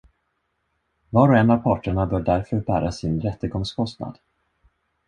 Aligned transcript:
Var 1.09 1.29
och 1.29 1.37
en 1.37 1.49
av 1.51 1.57
parterna 1.57 2.05
bör 2.05 2.19
därför 2.21 2.59
bära 2.59 2.91
sin 2.91 3.21
rättegångskostnad. 3.21 4.17